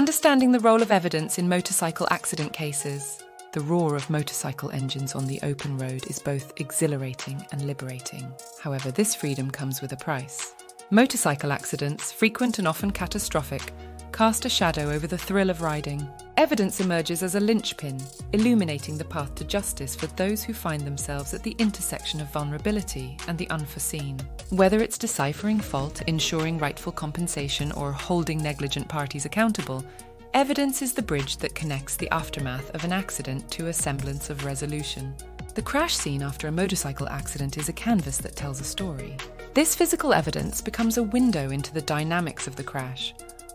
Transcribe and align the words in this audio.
Understanding 0.00 0.50
the 0.50 0.60
role 0.60 0.80
of 0.80 0.90
evidence 0.90 1.38
in 1.38 1.46
motorcycle 1.46 2.08
accident 2.10 2.54
cases. 2.54 3.22
The 3.52 3.60
roar 3.60 3.96
of 3.96 4.08
motorcycle 4.08 4.70
engines 4.70 5.14
on 5.14 5.26
the 5.26 5.38
open 5.42 5.76
road 5.76 6.06
is 6.08 6.18
both 6.18 6.54
exhilarating 6.56 7.44
and 7.52 7.66
liberating. 7.66 8.32
However, 8.62 8.90
this 8.90 9.14
freedom 9.14 9.50
comes 9.50 9.82
with 9.82 9.92
a 9.92 9.98
price. 9.98 10.54
Motorcycle 10.88 11.52
accidents, 11.52 12.12
frequent 12.12 12.58
and 12.58 12.66
often 12.66 12.92
catastrophic, 12.92 13.74
cast 14.20 14.44
a 14.44 14.50
shadow 14.50 14.90
over 14.90 15.06
the 15.06 15.16
thrill 15.16 15.48
of 15.48 15.62
riding. 15.62 16.06
Evidence 16.36 16.78
emerges 16.80 17.22
as 17.22 17.36
a 17.36 17.40
linchpin, 17.40 17.98
illuminating 18.34 18.98
the 18.98 19.04
path 19.06 19.34
to 19.34 19.44
justice 19.44 19.96
for 19.96 20.08
those 20.08 20.42
who 20.42 20.52
find 20.52 20.82
themselves 20.82 21.32
at 21.32 21.42
the 21.42 21.56
intersection 21.58 22.20
of 22.20 22.30
vulnerability 22.30 23.16
and 23.28 23.38
the 23.38 23.48
unforeseen. 23.48 24.20
Whether 24.50 24.82
it's 24.82 24.98
deciphering 24.98 25.58
fault, 25.58 26.02
ensuring 26.02 26.58
rightful 26.58 26.92
compensation, 26.92 27.72
or 27.72 27.92
holding 27.92 28.42
negligent 28.42 28.86
parties 28.88 29.24
accountable, 29.24 29.82
evidence 30.34 30.82
is 30.82 30.92
the 30.92 31.00
bridge 31.00 31.38
that 31.38 31.54
connects 31.54 31.96
the 31.96 32.10
aftermath 32.10 32.68
of 32.74 32.84
an 32.84 32.92
accident 32.92 33.50
to 33.52 33.68
a 33.68 33.72
semblance 33.72 34.28
of 34.28 34.44
resolution. 34.44 35.14
The 35.54 35.62
crash 35.62 35.96
scene 35.96 36.22
after 36.22 36.46
a 36.46 36.52
motorcycle 36.52 37.08
accident 37.08 37.56
is 37.56 37.70
a 37.70 37.72
canvas 37.72 38.18
that 38.18 38.36
tells 38.36 38.60
a 38.60 38.64
story. 38.64 39.16
This 39.54 39.74
physical 39.74 40.12
evidence 40.12 40.60
becomes 40.60 40.98
a 40.98 41.04
window 41.04 41.48
into 41.52 41.72
the 41.72 41.80
dynamics 41.80 42.46
of 42.46 42.56
the 42.56 42.62
crash, 42.62 43.14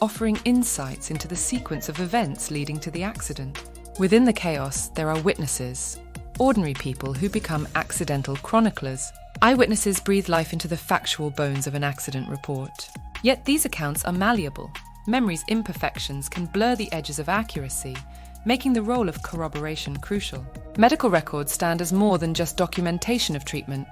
offering 0.00 0.38
insights 0.44 1.10
into 1.10 1.28
the 1.28 1.36
sequence 1.36 1.88
of 1.88 2.00
events 2.00 2.50
leading 2.50 2.78
to 2.80 2.90
the 2.90 3.02
accident. 3.02 3.62
Within 3.98 4.24
the 4.24 4.32
chaos, 4.32 4.88
there 4.88 5.08
are 5.10 5.20
witnesses, 5.20 5.98
ordinary 6.38 6.74
people 6.74 7.14
who 7.14 7.28
become 7.28 7.68
accidental 7.74 8.36
chroniclers. 8.36 9.10
Eyewitnesses 9.42 10.00
breathe 10.00 10.28
life 10.28 10.52
into 10.52 10.68
the 10.68 10.76
factual 10.76 11.30
bones 11.30 11.66
of 11.66 11.74
an 11.74 11.84
accident 11.84 12.28
report. 12.28 12.88
Yet 13.22 13.44
these 13.44 13.64
accounts 13.64 14.04
are 14.04 14.12
malleable. 14.12 14.70
Memory's 15.06 15.44
imperfections 15.48 16.28
can 16.28 16.46
blur 16.46 16.74
the 16.74 16.92
edges 16.92 17.18
of 17.18 17.28
accuracy, 17.28 17.96
making 18.44 18.72
the 18.72 18.82
role 18.82 19.08
of 19.08 19.22
corroboration 19.22 19.96
crucial. 19.96 20.44
Medical 20.78 21.10
records 21.10 21.52
stand 21.52 21.80
as 21.80 21.92
more 21.92 22.18
than 22.18 22.34
just 22.34 22.56
documentation 22.56 23.34
of 23.36 23.44
treatment. 23.44 23.86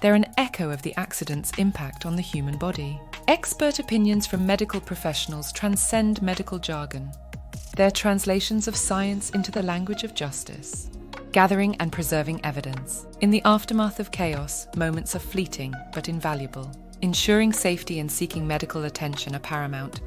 They're 0.00 0.14
an 0.14 0.26
echo 0.36 0.70
of 0.70 0.82
the 0.82 0.94
accident's 0.96 1.52
impact 1.58 2.04
on 2.04 2.16
the 2.16 2.22
human 2.22 2.58
body. 2.58 3.00
Expert 3.26 3.78
opinions 3.78 4.26
from 4.26 4.44
medical 4.44 4.80
professionals 4.80 5.50
transcend 5.50 6.20
medical 6.20 6.58
jargon. 6.58 7.10
They're 7.74 7.90
translations 7.90 8.68
of 8.68 8.76
science 8.76 9.30
into 9.30 9.50
the 9.50 9.62
language 9.62 10.04
of 10.04 10.14
justice, 10.14 10.90
gathering 11.32 11.74
and 11.76 11.90
preserving 11.90 12.44
evidence. 12.44 13.06
In 13.22 13.30
the 13.30 13.40
aftermath 13.46 13.98
of 13.98 14.10
chaos, 14.10 14.66
moments 14.76 15.16
are 15.16 15.20
fleeting 15.20 15.72
but 15.94 16.10
invaluable. 16.10 16.70
Ensuring 17.00 17.54
safety 17.54 17.98
and 17.98 18.12
seeking 18.12 18.46
medical 18.46 18.84
attention 18.84 19.34
are 19.34 19.40
paramount, 19.40 20.02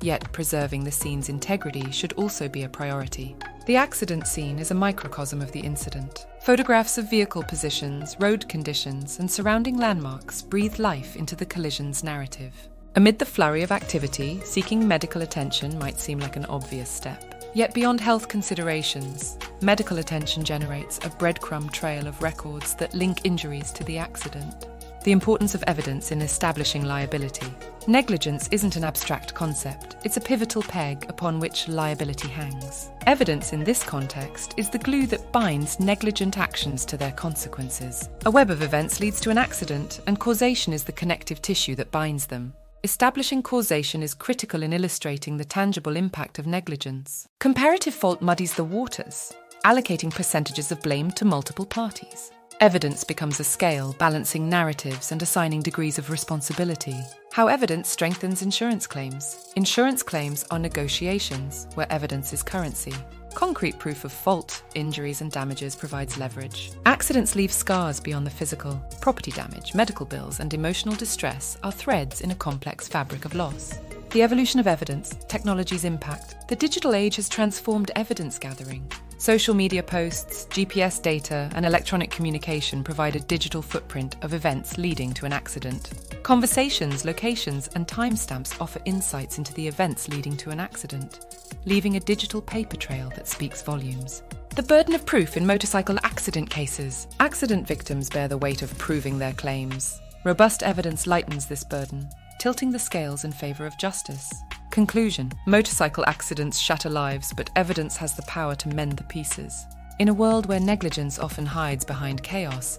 yet 0.00 0.32
preserving 0.32 0.84
the 0.84 0.90
scene's 0.90 1.28
integrity 1.28 1.90
should 1.90 2.14
also 2.14 2.48
be 2.48 2.62
a 2.62 2.70
priority. 2.70 3.36
The 3.64 3.76
accident 3.76 4.26
scene 4.26 4.58
is 4.58 4.72
a 4.72 4.74
microcosm 4.74 5.40
of 5.40 5.52
the 5.52 5.60
incident. 5.60 6.26
Photographs 6.40 6.98
of 6.98 7.08
vehicle 7.08 7.44
positions, 7.44 8.16
road 8.18 8.48
conditions, 8.48 9.20
and 9.20 9.30
surrounding 9.30 9.76
landmarks 9.76 10.42
breathe 10.42 10.80
life 10.80 11.14
into 11.14 11.36
the 11.36 11.46
collision's 11.46 12.02
narrative. 12.02 12.52
Amid 12.96 13.20
the 13.20 13.24
flurry 13.24 13.62
of 13.62 13.70
activity, 13.70 14.40
seeking 14.44 14.86
medical 14.88 15.22
attention 15.22 15.78
might 15.78 16.00
seem 16.00 16.18
like 16.18 16.34
an 16.34 16.46
obvious 16.46 16.90
step. 16.90 17.52
Yet, 17.54 17.72
beyond 17.72 18.00
health 18.00 18.26
considerations, 18.26 19.38
medical 19.60 19.98
attention 19.98 20.42
generates 20.42 20.98
a 20.98 21.10
breadcrumb 21.10 21.70
trail 21.70 22.08
of 22.08 22.20
records 22.20 22.74
that 22.74 22.94
link 22.94 23.20
injuries 23.22 23.70
to 23.72 23.84
the 23.84 23.96
accident 23.96 24.66
the 25.02 25.12
importance 25.12 25.54
of 25.54 25.64
evidence 25.66 26.12
in 26.12 26.22
establishing 26.22 26.84
liability. 26.84 27.46
Negligence 27.86 28.48
isn't 28.52 28.76
an 28.76 28.84
abstract 28.84 29.34
concept, 29.34 29.96
it's 30.04 30.16
a 30.16 30.20
pivotal 30.20 30.62
peg 30.62 31.04
upon 31.08 31.40
which 31.40 31.66
liability 31.68 32.28
hangs. 32.28 32.90
Evidence 33.06 33.52
in 33.52 33.64
this 33.64 33.82
context 33.82 34.54
is 34.56 34.70
the 34.70 34.78
glue 34.78 35.06
that 35.06 35.32
binds 35.32 35.80
negligent 35.80 36.38
actions 36.38 36.84
to 36.84 36.96
their 36.96 37.12
consequences. 37.12 38.08
A 38.24 38.30
web 38.30 38.50
of 38.50 38.62
events 38.62 39.00
leads 39.00 39.20
to 39.20 39.30
an 39.30 39.38
accident, 39.38 40.00
and 40.06 40.20
causation 40.20 40.72
is 40.72 40.84
the 40.84 40.92
connective 40.92 41.42
tissue 41.42 41.74
that 41.74 41.90
binds 41.90 42.26
them. 42.26 42.54
Establishing 42.84 43.42
causation 43.42 44.02
is 44.02 44.12
critical 44.14 44.62
in 44.62 44.72
illustrating 44.72 45.36
the 45.36 45.44
tangible 45.44 45.96
impact 45.96 46.38
of 46.38 46.46
negligence. 46.46 47.28
Comparative 47.38 47.94
fault 47.94 48.20
muddies 48.20 48.54
the 48.54 48.64
waters, 48.64 49.32
allocating 49.64 50.12
percentages 50.12 50.72
of 50.72 50.82
blame 50.82 51.10
to 51.12 51.24
multiple 51.24 51.66
parties. 51.66 52.32
Evidence 52.62 53.02
becomes 53.02 53.40
a 53.40 53.44
scale, 53.44 53.92
balancing 53.98 54.48
narratives 54.48 55.10
and 55.10 55.20
assigning 55.20 55.62
degrees 55.62 55.98
of 55.98 56.10
responsibility. 56.10 56.94
How 57.32 57.48
evidence 57.48 57.88
strengthens 57.88 58.42
insurance 58.42 58.86
claims. 58.86 59.52
Insurance 59.56 60.00
claims 60.00 60.44
are 60.52 60.60
negotiations, 60.60 61.66
where 61.74 61.90
evidence 61.90 62.32
is 62.32 62.40
currency. 62.44 62.94
Concrete 63.34 63.80
proof 63.80 64.04
of 64.04 64.12
fault, 64.12 64.62
injuries, 64.76 65.22
and 65.22 65.32
damages 65.32 65.74
provides 65.74 66.18
leverage. 66.18 66.70
Accidents 66.86 67.34
leave 67.34 67.50
scars 67.50 67.98
beyond 67.98 68.24
the 68.24 68.30
physical. 68.30 68.80
Property 69.00 69.32
damage, 69.32 69.74
medical 69.74 70.06
bills, 70.06 70.38
and 70.38 70.54
emotional 70.54 70.94
distress 70.94 71.58
are 71.64 71.72
threads 71.72 72.20
in 72.20 72.30
a 72.30 72.36
complex 72.36 72.86
fabric 72.86 73.24
of 73.24 73.34
loss. 73.34 73.80
The 74.10 74.22
evolution 74.22 74.60
of 74.60 74.68
evidence, 74.68 75.16
technology's 75.26 75.84
impact. 75.84 76.48
The 76.48 76.54
digital 76.54 76.94
age 76.94 77.16
has 77.16 77.28
transformed 77.28 77.90
evidence 77.96 78.38
gathering. 78.38 78.88
Social 79.22 79.54
media 79.54 79.84
posts, 79.84 80.46
GPS 80.46 81.00
data, 81.00 81.48
and 81.54 81.64
electronic 81.64 82.10
communication 82.10 82.82
provide 82.82 83.14
a 83.14 83.20
digital 83.20 83.62
footprint 83.62 84.16
of 84.22 84.34
events 84.34 84.78
leading 84.78 85.14
to 85.14 85.26
an 85.26 85.32
accident. 85.32 85.92
Conversations, 86.24 87.04
locations, 87.04 87.68
and 87.76 87.86
timestamps 87.86 88.60
offer 88.60 88.80
insights 88.84 89.38
into 89.38 89.54
the 89.54 89.68
events 89.68 90.08
leading 90.08 90.36
to 90.38 90.50
an 90.50 90.58
accident, 90.58 91.20
leaving 91.66 91.94
a 91.94 92.00
digital 92.00 92.42
paper 92.42 92.74
trail 92.74 93.12
that 93.14 93.28
speaks 93.28 93.62
volumes. 93.62 94.24
The 94.56 94.64
burden 94.64 94.92
of 94.92 95.06
proof 95.06 95.36
in 95.36 95.46
motorcycle 95.46 95.98
accident 96.02 96.50
cases. 96.50 97.06
Accident 97.20 97.64
victims 97.64 98.10
bear 98.10 98.26
the 98.26 98.38
weight 98.38 98.62
of 98.62 98.76
proving 98.76 99.20
their 99.20 99.34
claims. 99.34 100.00
Robust 100.24 100.64
evidence 100.64 101.06
lightens 101.06 101.46
this 101.46 101.62
burden, 101.62 102.10
tilting 102.40 102.72
the 102.72 102.78
scales 102.80 103.22
in 103.22 103.30
favour 103.30 103.66
of 103.66 103.78
justice. 103.78 104.34
Conclusion 104.72 105.30
Motorcycle 105.44 106.02
accidents 106.06 106.58
shatter 106.58 106.88
lives, 106.88 107.30
but 107.34 107.50
evidence 107.56 107.94
has 107.98 108.14
the 108.14 108.22
power 108.22 108.54
to 108.54 108.70
mend 108.70 108.92
the 108.92 109.04
pieces. 109.04 109.66
In 109.98 110.08
a 110.08 110.14
world 110.14 110.46
where 110.46 110.60
negligence 110.60 111.18
often 111.18 111.44
hides 111.44 111.84
behind 111.84 112.22
chaos, 112.22 112.78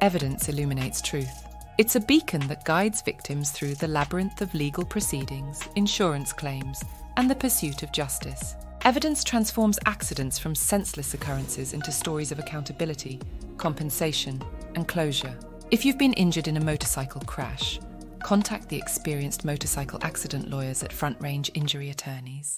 evidence 0.00 0.48
illuminates 0.48 1.02
truth. 1.02 1.48
It's 1.78 1.96
a 1.96 2.00
beacon 2.00 2.46
that 2.46 2.64
guides 2.64 3.02
victims 3.02 3.50
through 3.50 3.74
the 3.74 3.88
labyrinth 3.88 4.40
of 4.40 4.54
legal 4.54 4.84
proceedings, 4.84 5.60
insurance 5.74 6.32
claims, 6.32 6.80
and 7.16 7.28
the 7.28 7.34
pursuit 7.34 7.82
of 7.82 7.90
justice. 7.90 8.54
Evidence 8.82 9.24
transforms 9.24 9.80
accidents 9.84 10.38
from 10.38 10.54
senseless 10.54 11.12
occurrences 11.12 11.72
into 11.72 11.90
stories 11.90 12.30
of 12.30 12.38
accountability, 12.38 13.18
compensation, 13.56 14.40
and 14.76 14.86
closure. 14.86 15.36
If 15.72 15.84
you've 15.84 15.98
been 15.98 16.12
injured 16.12 16.46
in 16.46 16.56
a 16.56 16.64
motorcycle 16.64 17.22
crash, 17.22 17.80
contact 18.22 18.68
the 18.68 18.76
experienced 18.76 19.44
motorcycle 19.44 19.98
accident 20.02 20.48
lawyers 20.48 20.82
at 20.82 20.92
Front 20.92 21.20
Range 21.20 21.50
Injury 21.54 21.90
Attorneys. 21.90 22.50